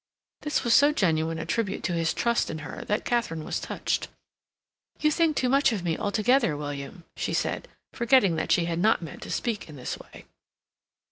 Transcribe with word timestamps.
This 0.41 0.63
was 0.63 0.73
so 0.73 0.91
genuine 0.91 1.37
a 1.37 1.45
tribute 1.45 1.83
to 1.83 1.93
his 1.93 2.11
trust 2.11 2.49
in 2.49 2.57
her 2.65 2.83
that 2.85 3.05
Katharine 3.05 3.43
was 3.43 3.59
touched. 3.59 4.07
"You 4.99 5.11
think 5.11 5.37
too 5.37 5.47
much 5.47 5.71
of 5.71 5.83
me 5.83 5.95
altogether, 5.95 6.57
William," 6.57 7.03
she 7.15 7.33
said, 7.33 7.67
forgetting 7.93 8.35
that 8.35 8.51
she 8.51 8.65
had 8.65 8.79
not 8.79 9.03
meant 9.03 9.21
to 9.21 9.29
speak 9.29 9.69
in 9.69 9.75
this 9.75 9.99
way. 9.99 10.25